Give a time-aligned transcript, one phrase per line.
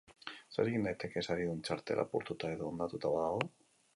[0.53, 3.49] Zer egin daiteke saridun txartela apurtuta edo hondatuta badago?